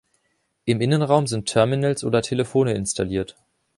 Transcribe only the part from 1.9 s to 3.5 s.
oder Telefone installiert.